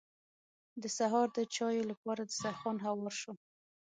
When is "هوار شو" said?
2.85-3.33